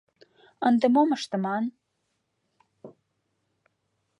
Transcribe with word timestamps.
Ынде 0.67 0.87
мом 0.93 1.09
ыштыман?.. 1.17 1.63